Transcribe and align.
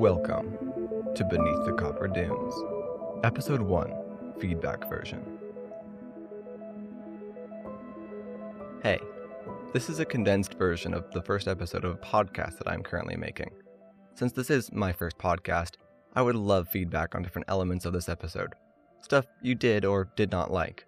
Welcome 0.00 0.56
to 1.14 1.24
Beneath 1.26 1.66
the 1.66 1.74
Copper 1.74 2.08
Dunes, 2.08 2.54
Episode 3.22 3.60
1 3.60 4.32
Feedback 4.40 4.88
Version. 4.88 5.22
Hey, 8.82 8.98
this 9.74 9.90
is 9.90 10.00
a 10.00 10.06
condensed 10.06 10.54
version 10.54 10.94
of 10.94 11.10
the 11.10 11.20
first 11.20 11.48
episode 11.48 11.84
of 11.84 11.92
a 11.92 11.98
podcast 11.98 12.56
that 12.56 12.68
I'm 12.70 12.82
currently 12.82 13.14
making. 13.14 13.50
Since 14.14 14.32
this 14.32 14.48
is 14.48 14.72
my 14.72 14.90
first 14.90 15.18
podcast, 15.18 15.72
I 16.16 16.22
would 16.22 16.34
love 16.34 16.70
feedback 16.70 17.14
on 17.14 17.22
different 17.22 17.50
elements 17.50 17.84
of 17.84 17.92
this 17.92 18.08
episode, 18.08 18.54
stuff 19.02 19.26
you 19.42 19.54
did 19.54 19.84
or 19.84 20.08
did 20.16 20.30
not 20.30 20.50
like. 20.50 20.86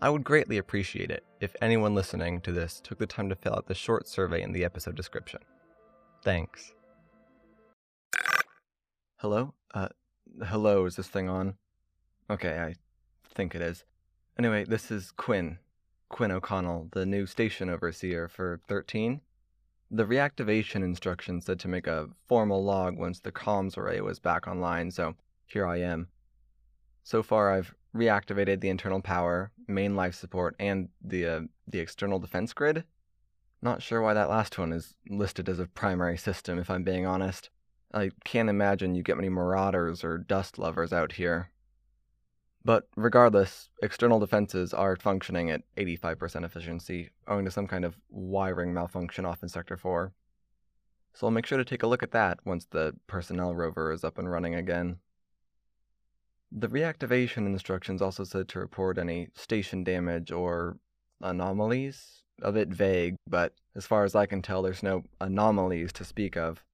I 0.00 0.08
would 0.08 0.22
greatly 0.22 0.58
appreciate 0.58 1.10
it 1.10 1.24
if 1.40 1.56
anyone 1.60 1.96
listening 1.96 2.40
to 2.42 2.52
this 2.52 2.80
took 2.80 3.00
the 3.00 3.06
time 3.06 3.28
to 3.28 3.34
fill 3.34 3.56
out 3.56 3.66
the 3.66 3.74
short 3.74 4.06
survey 4.06 4.40
in 4.40 4.52
the 4.52 4.64
episode 4.64 4.94
description. 4.94 5.40
Thanks. 6.22 6.74
Hello? 9.22 9.54
Uh, 9.72 9.86
hello, 10.48 10.84
is 10.84 10.96
this 10.96 11.06
thing 11.06 11.28
on? 11.28 11.54
Okay, 12.28 12.58
I 12.58 12.74
think 13.32 13.54
it 13.54 13.62
is. 13.62 13.84
Anyway, 14.36 14.64
this 14.64 14.90
is 14.90 15.12
Quinn. 15.12 15.58
Quinn 16.08 16.32
O'Connell, 16.32 16.88
the 16.90 17.06
new 17.06 17.24
station 17.26 17.70
overseer 17.70 18.26
for 18.26 18.58
13. 18.66 19.20
The 19.92 20.06
reactivation 20.06 20.82
instructions 20.82 21.44
said 21.44 21.60
to 21.60 21.68
make 21.68 21.86
a 21.86 22.08
formal 22.26 22.64
log 22.64 22.98
once 22.98 23.20
the 23.20 23.30
comms 23.30 23.78
array 23.78 24.00
was 24.00 24.18
back 24.18 24.48
online, 24.48 24.90
so 24.90 25.14
here 25.46 25.68
I 25.68 25.76
am. 25.76 26.08
So 27.04 27.22
far, 27.22 27.52
I've 27.52 27.76
reactivated 27.94 28.60
the 28.60 28.70
internal 28.70 29.00
power, 29.00 29.52
main 29.68 29.94
life 29.94 30.16
support, 30.16 30.56
and 30.58 30.88
the 31.00 31.26
uh, 31.26 31.40
the 31.68 31.78
external 31.78 32.18
defense 32.18 32.52
grid. 32.52 32.82
Not 33.62 33.82
sure 33.82 34.02
why 34.02 34.14
that 34.14 34.30
last 34.30 34.58
one 34.58 34.72
is 34.72 34.96
listed 35.08 35.48
as 35.48 35.60
a 35.60 35.68
primary 35.68 36.18
system, 36.18 36.58
if 36.58 36.68
I'm 36.68 36.82
being 36.82 37.06
honest. 37.06 37.50
I 37.94 38.10
can't 38.24 38.48
imagine 38.48 38.94
you 38.94 39.02
get 39.02 39.16
many 39.16 39.28
marauders 39.28 40.02
or 40.02 40.18
dust 40.18 40.58
lovers 40.58 40.92
out 40.92 41.12
here. 41.12 41.50
But 42.64 42.88
regardless, 42.96 43.70
external 43.82 44.20
defenses 44.20 44.72
are 44.72 44.96
functioning 44.96 45.50
at 45.50 45.62
85% 45.76 46.44
efficiency, 46.44 47.10
owing 47.26 47.44
to 47.44 47.50
some 47.50 47.66
kind 47.66 47.84
of 47.84 47.98
wiring 48.08 48.72
malfunction 48.72 49.24
off 49.24 49.42
in 49.42 49.48
Sector 49.48 49.76
4. 49.76 50.12
So 51.14 51.26
I'll 51.26 51.32
make 51.32 51.44
sure 51.44 51.58
to 51.58 51.64
take 51.64 51.82
a 51.82 51.86
look 51.86 52.02
at 52.02 52.12
that 52.12 52.38
once 52.44 52.64
the 52.64 52.94
personnel 53.06 53.54
rover 53.54 53.92
is 53.92 54.04
up 54.04 54.16
and 54.16 54.30
running 54.30 54.54
again. 54.54 54.98
The 56.50 56.68
reactivation 56.68 57.46
instructions 57.46 58.00
also 58.00 58.24
said 58.24 58.48
to 58.48 58.60
report 58.60 58.96
any 58.96 59.28
station 59.34 59.84
damage 59.84 60.30
or 60.30 60.78
anomalies. 61.20 62.18
A 62.40 62.50
bit 62.50 62.68
vague, 62.68 63.16
but 63.26 63.54
as 63.76 63.86
far 63.86 64.04
as 64.04 64.14
I 64.14 64.26
can 64.26 64.42
tell, 64.42 64.62
there's 64.62 64.82
no 64.82 65.04
anomalies 65.20 65.92
to 65.94 66.04
speak 66.04 66.36
of. 66.36 66.64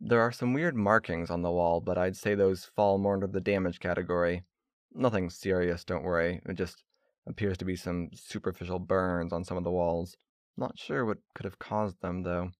There 0.00 0.20
are 0.20 0.32
some 0.32 0.52
weird 0.52 0.76
markings 0.76 1.30
on 1.30 1.42
the 1.42 1.50
wall, 1.50 1.80
but 1.80 1.96
I'd 1.96 2.16
say 2.16 2.34
those 2.34 2.64
fall 2.64 2.98
more 2.98 3.14
under 3.14 3.26
the 3.26 3.40
damage 3.40 3.80
category. 3.80 4.44
Nothing 4.92 5.30
serious, 5.30 5.84
don't 5.84 6.04
worry. 6.04 6.40
It 6.46 6.54
just 6.54 6.82
appears 7.26 7.56
to 7.58 7.64
be 7.64 7.76
some 7.76 8.10
superficial 8.14 8.78
burns 8.78 9.32
on 9.32 9.44
some 9.44 9.56
of 9.56 9.64
the 9.64 9.70
walls. 9.70 10.16
Not 10.56 10.78
sure 10.78 11.04
what 11.04 11.18
could 11.34 11.44
have 11.44 11.58
caused 11.58 12.00
them, 12.00 12.22
though. 12.22 12.50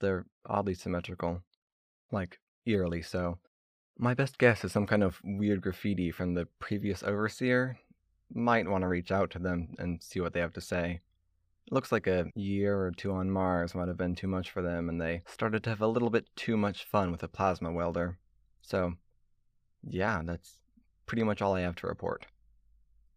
They're 0.00 0.26
oddly 0.46 0.74
symmetrical. 0.74 1.42
Like, 2.12 2.38
eerily 2.66 3.02
so. 3.02 3.38
My 3.98 4.14
best 4.14 4.38
guess 4.38 4.64
is 4.64 4.72
some 4.72 4.86
kind 4.86 5.02
of 5.02 5.20
weird 5.24 5.62
graffiti 5.62 6.10
from 6.10 6.34
the 6.34 6.46
previous 6.58 7.02
overseer. 7.02 7.78
Might 8.32 8.68
want 8.68 8.82
to 8.82 8.88
reach 8.88 9.10
out 9.12 9.30
to 9.30 9.38
them 9.38 9.74
and 9.78 10.02
see 10.02 10.20
what 10.20 10.32
they 10.32 10.40
have 10.40 10.52
to 10.54 10.60
say. 10.60 11.00
Looks 11.70 11.90
like 11.90 12.06
a 12.06 12.26
year 12.34 12.78
or 12.78 12.90
two 12.90 13.12
on 13.12 13.30
Mars 13.30 13.74
might 13.74 13.88
have 13.88 13.96
been 13.96 14.14
too 14.14 14.26
much 14.26 14.50
for 14.50 14.60
them, 14.62 14.88
and 14.88 15.00
they 15.00 15.22
started 15.26 15.64
to 15.64 15.70
have 15.70 15.80
a 15.80 15.88
little 15.88 16.10
bit 16.10 16.26
too 16.36 16.56
much 16.56 16.84
fun 16.84 17.10
with 17.10 17.22
a 17.22 17.28
plasma 17.28 17.72
welder. 17.72 18.18
So, 18.60 18.94
yeah, 19.82 20.20
that's 20.24 20.58
pretty 21.06 21.22
much 21.22 21.40
all 21.40 21.54
I 21.54 21.60
have 21.60 21.76
to 21.76 21.86
report. 21.86 22.26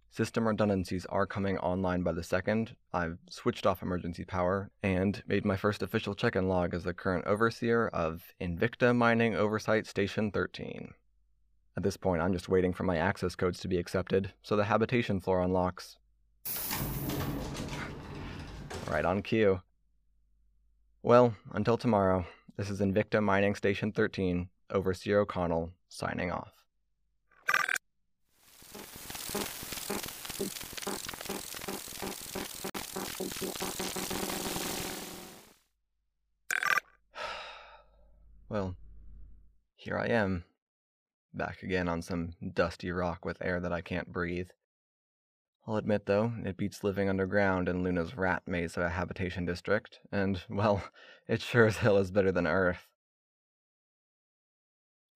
System 0.09 0.47
redundancies 0.47 1.05
are 1.07 1.27
coming 1.27 1.57
online 1.57 2.01
by 2.01 2.13
the 2.13 2.23
second. 2.23 2.75
I've 2.93 3.17
switched 3.29 3.65
off 3.65 3.83
emergency 3.83 4.23
power 4.23 4.71
and 4.81 5.21
made 5.27 5.45
my 5.45 5.57
first 5.57 5.83
official 5.83 6.15
check 6.15 6.35
in 6.35 6.47
log 6.47 6.73
as 6.73 6.85
the 6.85 6.93
current 6.93 7.25
overseer 7.25 7.89
of 7.89 8.23
Invicta 8.41 8.95
Mining 8.95 9.35
Oversight 9.35 9.85
Station 9.85 10.31
13. 10.31 10.93
At 11.75 11.83
this 11.83 11.97
point, 11.97 12.21
I'm 12.21 12.33
just 12.33 12.49
waiting 12.49 12.73
for 12.73 12.83
my 12.83 12.97
access 12.97 13.35
codes 13.35 13.59
to 13.59 13.67
be 13.67 13.77
accepted 13.77 14.33
so 14.41 14.55
the 14.55 14.63
habitation 14.63 15.19
floor 15.19 15.41
unlocks. 15.41 15.97
Right 18.89 19.03
on 19.03 19.21
cue. 19.21 19.61
Well, 21.03 21.35
until 21.51 21.77
tomorrow, 21.77 22.25
this 22.55 22.69
is 22.69 22.79
Invicta 22.79 23.21
Mining 23.21 23.53
Station 23.53 23.91
13, 23.91 24.47
Overseer 24.69 25.19
O'Connell, 25.19 25.71
signing 25.89 26.31
off. 26.31 26.53
well, 38.49 38.77
here 39.75 39.97
I 39.97 40.07
am, 40.07 40.45
back 41.33 41.61
again 41.61 41.89
on 41.89 42.01
some 42.01 42.29
dusty 42.53 42.91
rock 42.91 43.25
with 43.25 43.41
air 43.41 43.59
that 43.59 43.73
I 43.73 43.81
can't 43.81 44.13
breathe. 44.13 44.47
I'll 45.67 45.75
admit, 45.75 46.05
though, 46.05 46.31
it 46.45 46.55
beats 46.55 46.81
living 46.81 47.09
underground 47.09 47.67
in 47.67 47.83
Luna's 47.83 48.15
rat 48.15 48.43
maze 48.47 48.77
of 48.77 48.83
a 48.83 48.89
habitation 48.89 49.43
district, 49.45 49.99
and, 50.13 50.41
well, 50.49 50.81
it 51.27 51.41
sure 51.41 51.65
as 51.65 51.77
hell 51.77 51.97
is 51.97 52.09
better 52.09 52.31
than 52.31 52.47
Earth. 52.47 52.87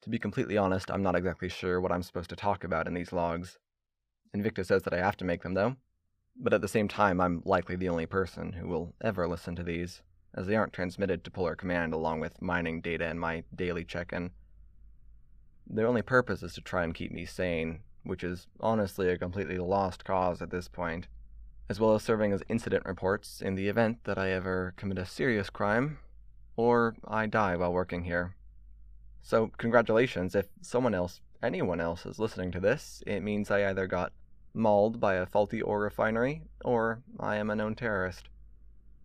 To 0.02 0.10
be 0.10 0.20
completely 0.20 0.58
honest, 0.58 0.92
I'm 0.92 1.04
not 1.04 1.16
exactly 1.16 1.48
sure 1.48 1.80
what 1.80 1.92
I'm 1.92 2.04
supposed 2.04 2.30
to 2.32 2.36
talk 2.36 2.66
about 2.66 2.88
in 2.88 2.94
these 2.94 3.14
logs. 3.14 3.60
Invicta 4.36 4.66
says 4.66 4.84
that 4.84 4.94
I 4.94 4.98
have 4.98 5.16
to 5.18 5.26
make 5.26 5.44
them, 5.44 5.54
though, 5.54 5.78
but 6.36 6.54
at 6.54 6.60
the 6.60 6.68
same 6.68 6.90
time, 6.90 7.22
I'm 7.22 7.42
likely 7.46 7.78
the 7.78 7.90
only 7.90 8.06
person 8.06 8.52
who 8.54 8.68
will 8.68 8.94
ever 9.00 9.30
listen 9.30 9.56
to 9.56 9.64
these, 9.64 10.02
as 10.34 10.48
they 10.48 10.56
aren't 10.58 10.74
transmitted 10.74 11.24
to 11.24 11.32
Polar 11.32 11.56
Command 11.56 11.94
along 11.94 12.20
with 12.20 12.42
mining 12.42 12.82
data 12.82 13.06
and 13.06 13.22
my 13.22 13.44
daily 13.56 13.86
check 13.86 14.12
in. 14.12 14.32
Their 15.66 15.88
only 15.88 16.02
purpose 16.02 16.44
is 16.44 16.54
to 16.56 16.62
try 16.62 16.84
and 16.84 16.94
keep 16.94 17.12
me 17.12 17.26
sane, 17.26 17.84
which 18.04 18.24
is 18.24 18.48
honestly 18.60 19.10
a 19.10 19.18
completely 19.18 19.58
lost 19.58 20.04
cause 20.04 20.42
at 20.42 20.50
this 20.50 20.68
point, 20.68 21.08
as 21.70 21.80
well 21.80 21.94
as 21.94 22.04
serving 22.04 22.34
as 22.34 22.44
incident 22.50 22.86
reports 22.86 23.42
in 23.42 23.56
the 23.56 23.68
event 23.68 24.04
that 24.04 24.18
I 24.18 24.32
ever 24.32 24.74
commit 24.76 24.98
a 24.98 25.06
serious 25.06 25.50
crime 25.50 26.00
or 26.56 26.96
I 27.08 27.28
die 27.28 27.56
while 27.56 27.74
working 27.74 28.04
here. 28.04 28.36
So, 29.22 29.52
congratulations 29.58 30.36
if 30.36 30.48
someone 30.62 30.96
else, 30.96 31.22
anyone 31.44 31.80
else, 31.80 32.06
is 32.06 32.20
listening 32.20 32.52
to 32.52 32.60
this. 32.60 33.04
It 33.06 33.22
means 33.22 33.52
I 33.52 33.70
either 33.70 33.88
got 33.88 34.12
mauled 34.54 35.00
by 35.00 35.16
a 35.16 35.26
faulty 35.26 35.62
ore 35.62 35.80
refinery 35.80 36.42
or 36.66 37.02
I 37.20 37.38
am 37.38 37.50
a 37.50 37.56
known 37.56 37.76
terrorist. 37.76 38.30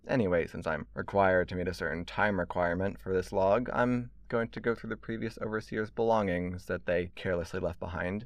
Anyway, 0.08 0.46
since 0.46 0.66
I'm 0.66 0.86
required 0.94 1.48
to 1.48 1.54
meet 1.54 1.68
a 1.68 1.74
certain 1.74 2.04
time 2.04 2.38
requirement 2.40 2.98
for 3.00 3.12
this 3.12 3.32
log, 3.32 3.68
I'm 3.72 4.10
going 4.28 4.48
to 4.48 4.60
go 4.60 4.74
through 4.74 4.90
the 4.90 4.96
previous 4.96 5.38
overseer's 5.40 5.90
belongings 5.90 6.66
that 6.66 6.86
they 6.86 7.10
carelessly 7.14 7.60
left 7.60 7.78
behind 7.78 8.24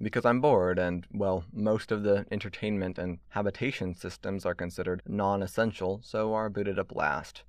because 0.00 0.24
I'm 0.24 0.40
bored, 0.40 0.78
and, 0.78 1.06
well, 1.12 1.44
most 1.52 1.90
of 1.90 2.02
the 2.02 2.26
entertainment 2.30 2.98
and 2.98 3.18
habitation 3.30 3.94
systems 3.94 4.44
are 4.44 4.54
considered 4.54 5.02
non 5.06 5.42
essential, 5.42 6.00
so 6.02 6.34
are 6.34 6.50
booted 6.50 6.78
up 6.78 6.94
last. 6.94 7.44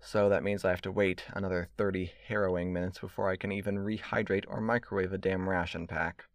So 0.00 0.28
that 0.28 0.42
means 0.42 0.64
I 0.64 0.70
have 0.70 0.82
to 0.82 0.92
wait 0.92 1.24
another 1.32 1.68
30 1.78 2.12
harrowing 2.28 2.72
minutes 2.72 2.98
before 2.98 3.30
I 3.30 3.36
can 3.36 3.50
even 3.50 3.78
rehydrate 3.78 4.44
or 4.46 4.60
microwave 4.60 5.12
a 5.12 5.18
damn 5.18 5.48
ration 5.48 5.86
pack. 5.86 6.26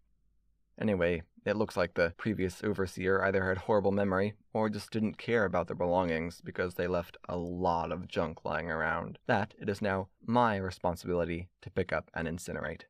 Anyway, 0.80 1.22
it 1.46 1.56
looks 1.56 1.78
like 1.78 1.94
the 1.94 2.14
previous 2.18 2.64
overseer 2.64 3.24
either 3.24 3.48
had 3.48 3.60
horrible 3.60 3.92
memory 3.92 4.34
or 4.54 4.69
just 4.69 4.92
didn't 4.92 5.18
care 5.18 5.46
about 5.46 5.68
their 5.68 5.75
belongings 5.75 6.42
because 6.42 6.74
they 6.74 6.88
left 6.88 7.18
a 7.28 7.38
lot 7.38 7.92
of 7.92 8.08
junk 8.08 8.44
lying 8.44 8.72
around 8.72 9.19
that 9.28 9.54
it 9.60 9.69
is 9.69 9.81
now 9.81 10.08
my 10.25 10.58
responsibility 10.58 11.50
to 11.62 11.69
pick 11.69 11.94
up 11.94 12.10
and 12.14 12.28
incinerate. 12.28 12.84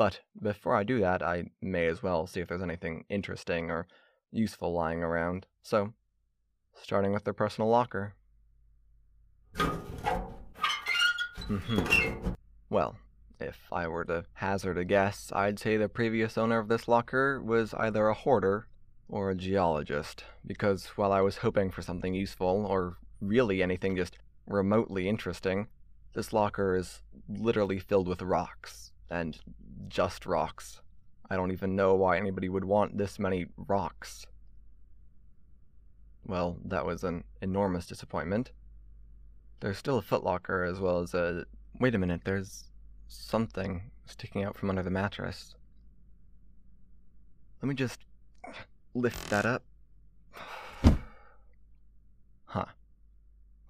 But 0.00 0.20
before 0.40 0.74
I 0.74 0.82
do 0.82 0.98
that, 1.00 1.22
I 1.22 1.50
may 1.60 1.86
as 1.86 2.02
well 2.02 2.26
see 2.26 2.40
if 2.40 2.48
there's 2.48 2.62
anything 2.62 3.04
interesting 3.10 3.70
or 3.70 3.86
useful 4.32 4.72
lying 4.72 5.02
around. 5.02 5.44
So, 5.62 5.92
starting 6.74 7.12
with 7.12 7.24
their 7.24 7.34
personal 7.34 7.68
locker. 7.68 8.14
hmm 11.46 12.32
Well, 12.70 12.96
if 13.38 13.58
I 13.70 13.88
were 13.88 14.06
to 14.06 14.24
hazard 14.32 14.78
a 14.78 14.86
guess, 14.86 15.30
I'd 15.34 15.58
say 15.58 15.76
the 15.76 15.86
previous 15.86 16.38
owner 16.38 16.58
of 16.58 16.68
this 16.68 16.88
locker 16.88 17.38
was 17.42 17.74
either 17.74 18.08
a 18.08 18.14
hoarder 18.14 18.68
or 19.06 19.28
a 19.28 19.34
geologist, 19.34 20.24
because 20.46 20.86
while 20.96 21.12
I 21.12 21.20
was 21.20 21.36
hoping 21.36 21.70
for 21.70 21.82
something 21.82 22.14
useful, 22.14 22.64
or 22.66 22.96
really 23.20 23.62
anything 23.62 23.96
just 23.96 24.16
remotely 24.46 25.10
interesting, 25.10 25.68
this 26.14 26.32
locker 26.32 26.74
is 26.74 27.02
literally 27.28 27.78
filled 27.78 28.08
with 28.08 28.22
rocks, 28.22 28.92
and 29.10 29.38
just 29.90 30.24
rocks. 30.24 30.80
I 31.28 31.36
don't 31.36 31.52
even 31.52 31.76
know 31.76 31.94
why 31.94 32.16
anybody 32.16 32.48
would 32.48 32.64
want 32.64 32.96
this 32.96 33.18
many 33.18 33.46
rocks. 33.56 34.24
Well, 36.26 36.56
that 36.64 36.86
was 36.86 37.04
an 37.04 37.24
enormous 37.42 37.86
disappointment. 37.86 38.52
There's 39.60 39.78
still 39.78 39.98
a 39.98 40.02
footlocker 40.02 40.68
as 40.68 40.80
well 40.80 41.00
as 41.00 41.12
a. 41.12 41.44
Wait 41.78 41.94
a 41.94 41.98
minute, 41.98 42.22
there's 42.24 42.70
something 43.08 43.90
sticking 44.06 44.44
out 44.44 44.56
from 44.56 44.70
under 44.70 44.82
the 44.82 44.90
mattress. 44.90 45.54
Let 47.60 47.68
me 47.68 47.74
just 47.74 48.00
lift 48.94 49.28
that 49.30 49.46
up. 49.46 49.64
Huh. 52.46 52.64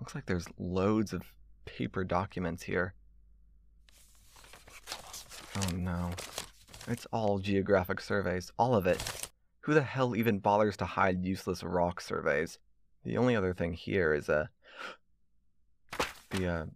Looks 0.01 0.15
like 0.15 0.25
there's 0.25 0.47
loads 0.59 1.13
of 1.13 1.23
paper 1.67 2.03
documents 2.03 2.63
here. 2.63 2.95
No. 5.77 6.11
It's 6.89 7.07
all 7.13 7.39
geographic 7.39 8.01
surveys, 8.01 8.51
all 8.59 8.75
of 8.75 8.87
it. 8.87 9.03
Who 9.63 9.75
the 9.75 9.83
hell 9.83 10.17
even 10.17 10.39
bothers 10.39 10.77
to 10.79 10.85
hide 10.85 11.25
useless 11.25 11.63
rock 11.63 12.01
surveys? 12.01 12.59
The 13.05 13.17
only 13.17 13.37
other 13.37 13.55
thing 13.55 13.75
here 13.75 14.15
is 14.15 14.29
a 14.29 14.51
uh, 15.99 16.05
the 16.31 16.47
uh 16.47 16.67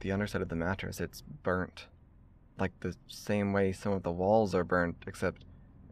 the 0.00 0.12
underside 0.12 0.42
of 0.42 0.48
the 0.48 0.56
mattress, 0.56 1.00
it's 1.00 1.22
burnt. 1.22 1.86
Like 2.58 2.72
the 2.80 2.96
same 3.06 3.52
way 3.52 3.72
some 3.72 3.92
of 3.92 4.02
the 4.02 4.10
walls 4.10 4.54
are 4.54 4.64
burnt, 4.64 4.96
except 5.06 5.44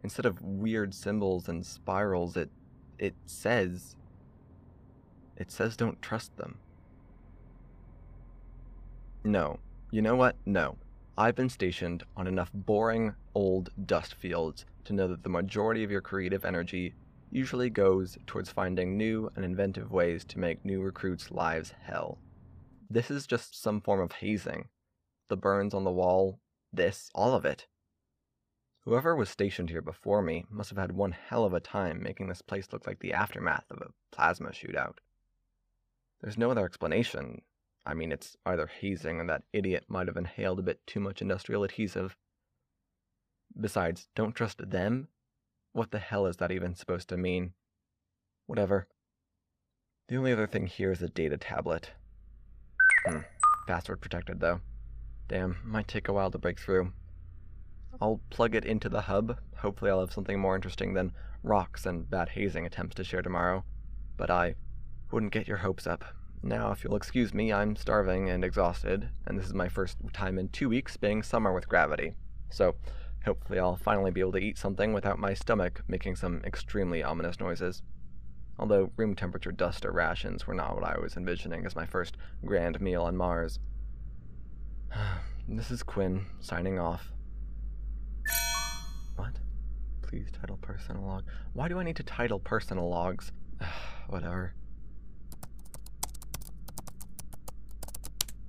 instead 0.03 0.25
of 0.25 0.41
weird 0.41 0.93
symbols 0.93 1.47
and 1.47 1.65
spirals, 1.65 2.35
it 2.35 2.49
it 2.99 3.15
says 3.25 3.95
it 5.37 5.51
says 5.51 5.77
don't 5.77 6.01
trust 6.01 6.35
them. 6.37 6.57
No. 9.23 9.59
You 9.91 10.01
know 10.01 10.15
what? 10.15 10.35
No. 10.45 10.77
I've 11.21 11.35
been 11.35 11.49
stationed 11.49 12.01
on 12.17 12.25
enough 12.25 12.49
boring, 12.51 13.13
old 13.35 13.69
dust 13.85 14.15
fields 14.15 14.65
to 14.85 14.93
know 14.93 15.07
that 15.07 15.21
the 15.21 15.29
majority 15.29 15.83
of 15.83 15.91
your 15.91 16.01
creative 16.01 16.43
energy 16.43 16.95
usually 17.29 17.69
goes 17.69 18.17
towards 18.25 18.49
finding 18.49 18.97
new 18.97 19.29
and 19.35 19.45
inventive 19.45 19.91
ways 19.91 20.23
to 20.25 20.39
make 20.39 20.65
new 20.65 20.81
recruits' 20.81 21.29
lives 21.29 21.75
hell. 21.79 22.17
This 22.89 23.11
is 23.11 23.27
just 23.27 23.61
some 23.61 23.81
form 23.81 23.99
of 23.99 24.13
hazing. 24.13 24.69
The 25.29 25.37
burns 25.37 25.75
on 25.75 25.83
the 25.83 25.91
wall, 25.91 26.39
this, 26.73 27.11
all 27.13 27.35
of 27.35 27.45
it. 27.45 27.67
Whoever 28.85 29.15
was 29.15 29.29
stationed 29.29 29.69
here 29.69 29.83
before 29.83 30.23
me 30.23 30.45
must 30.49 30.71
have 30.71 30.79
had 30.79 30.91
one 30.91 31.11
hell 31.11 31.45
of 31.45 31.53
a 31.53 31.59
time 31.59 32.01
making 32.01 32.29
this 32.29 32.41
place 32.41 32.69
look 32.73 32.87
like 32.87 32.99
the 32.99 33.13
aftermath 33.13 33.65
of 33.69 33.77
a 33.83 33.91
plasma 34.11 34.49
shootout. 34.49 34.95
There's 36.19 36.39
no 36.39 36.49
other 36.49 36.65
explanation, 36.65 37.43
I 37.85 37.93
mean, 37.93 38.11
it's 38.11 38.37
either 38.45 38.67
hazing 38.67 39.19
and 39.19 39.29
that 39.29 39.43
idiot 39.53 39.85
might 39.87 40.07
have 40.07 40.17
inhaled 40.17 40.59
a 40.59 40.63
bit 40.63 40.85
too 40.85 40.99
much 40.99 41.21
industrial 41.21 41.63
adhesive. 41.63 42.15
Besides, 43.59 44.07
don't 44.15 44.35
trust 44.35 44.69
them? 44.69 45.07
What 45.73 45.91
the 45.91 45.99
hell 45.99 46.25
is 46.25 46.37
that 46.37 46.51
even 46.51 46.75
supposed 46.75 47.09
to 47.09 47.17
mean? 47.17 47.53
Whatever. 48.45 48.87
The 50.07 50.17
only 50.17 50.31
other 50.31 50.47
thing 50.47 50.67
here 50.67 50.91
is 50.91 51.01
a 51.01 51.09
data 51.09 51.37
tablet. 51.37 51.91
Hmm. 53.05 53.19
Password 53.67 54.01
protected, 54.01 54.39
though. 54.39 54.59
Damn, 55.27 55.57
might 55.63 55.87
take 55.87 56.07
a 56.07 56.13
while 56.13 56.29
to 56.31 56.37
break 56.37 56.59
through. 56.59 56.91
I'll 58.01 58.21
plug 58.29 58.55
it 58.55 58.65
into 58.65 58.89
the 58.89 59.01
hub. 59.01 59.37
Hopefully, 59.57 59.89
I'll 59.89 60.01
have 60.01 60.13
something 60.13 60.39
more 60.39 60.55
interesting 60.55 60.93
than 60.93 61.13
rocks 61.43 61.85
and 61.85 62.09
bad 62.09 62.29
hazing 62.29 62.65
attempts 62.65 62.95
to 62.95 63.03
share 63.03 63.21
tomorrow. 63.21 63.63
But 64.17 64.29
I 64.29 64.55
wouldn't 65.11 65.31
get 65.31 65.47
your 65.47 65.57
hopes 65.57 65.87
up. 65.87 66.03
Now, 66.43 66.71
if 66.71 66.83
you'll 66.83 66.95
excuse 66.95 67.35
me, 67.35 67.53
I'm 67.53 67.75
starving 67.75 68.29
and 68.29 68.43
exhausted, 68.43 69.09
and 69.27 69.37
this 69.37 69.45
is 69.45 69.53
my 69.53 69.69
first 69.69 69.97
time 70.11 70.39
in 70.39 70.49
two 70.49 70.69
weeks 70.69 70.97
being 70.97 71.21
summer 71.21 71.53
with 71.53 71.69
gravity. 71.69 72.13
So, 72.49 72.75
hopefully, 73.23 73.59
I'll 73.59 73.75
finally 73.75 74.09
be 74.09 74.21
able 74.21 74.31
to 74.31 74.39
eat 74.39 74.57
something 74.57 74.91
without 74.91 75.19
my 75.19 75.35
stomach 75.35 75.83
making 75.87 76.15
some 76.15 76.41
extremely 76.43 77.03
ominous 77.03 77.39
noises. 77.39 77.83
Although 78.57 78.91
room 78.97 79.15
temperature 79.15 79.51
dust 79.51 79.85
or 79.85 79.91
rations 79.91 80.47
were 80.47 80.55
not 80.55 80.73
what 80.73 80.83
I 80.83 80.99
was 80.99 81.15
envisioning 81.15 81.65
as 81.65 81.75
my 81.75 81.85
first 81.85 82.17
grand 82.43 82.81
meal 82.81 83.03
on 83.03 83.15
Mars. 83.15 83.59
this 85.47 85.69
is 85.69 85.83
Quinn, 85.83 86.25
signing 86.39 86.79
off. 86.79 87.11
What? 89.15 89.33
Please 90.01 90.29
title 90.31 90.57
personal 90.57 91.03
log. 91.03 91.23
Why 91.53 91.67
do 91.67 91.79
I 91.79 91.83
need 91.83 91.97
to 91.97 92.03
title 92.03 92.39
personal 92.39 92.89
logs? 92.89 93.31
Whatever. 94.07 94.55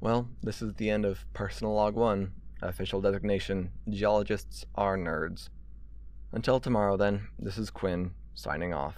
Well, 0.03 0.29
this 0.43 0.61
is 0.61 0.75
the 0.75 0.91
end 0.91 1.05
of 1.05 1.33
Personal 1.33 1.75
Log 1.75 1.95
1. 1.95 2.33
Official 2.61 3.01
designation 3.01 3.71
Geologists 3.89 4.67
are 4.75 4.99
nerds. 4.99 5.49
Until 6.33 6.59
tomorrow, 6.59 6.97
then, 6.97 7.29
this 7.39 7.57
is 7.57 7.71
Quinn, 7.71 8.11
signing 8.35 8.75
off. 8.75 8.97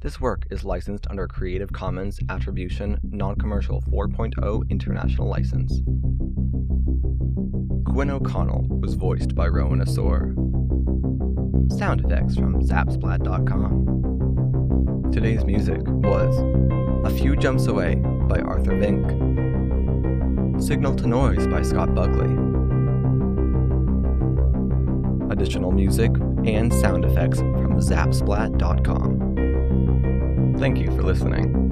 This 0.00 0.18
work 0.18 0.46
is 0.50 0.64
licensed 0.64 1.06
under 1.10 1.28
Creative 1.28 1.70
Commons 1.70 2.18
Attribution 2.30 3.00
Non 3.04 3.36
Commercial 3.36 3.82
4.0 3.82 4.70
International 4.70 5.28
License. 5.28 5.82
Quinn 7.84 8.08
O'Connell 8.08 8.66
was 8.80 8.94
voiced 8.94 9.34
by 9.34 9.46
Rowan 9.46 9.84
Asor. 9.84 10.32
Sound 11.78 12.02
effects 12.06 12.34
from 12.34 12.62
Zapsplat.com. 12.62 14.11
Today's 15.12 15.44
music 15.44 15.80
was 15.84 16.34
A 17.04 17.10
Few 17.14 17.36
Jumps 17.36 17.66
Away 17.66 17.96
by 17.96 18.40
Arthur 18.40 18.72
Vyncke, 18.72 20.62
Signal 20.62 20.96
to 20.96 21.06
Noise 21.06 21.46
by 21.48 21.60
Scott 21.60 21.94
Buckley, 21.94 22.32
additional 25.30 25.70
music 25.70 26.12
and 26.46 26.72
sound 26.72 27.04
effects 27.04 27.40
from 27.40 27.78
Zapsplat.com. 27.78 30.56
Thank 30.58 30.78
you 30.78 30.86
for 30.96 31.02
listening. 31.02 31.71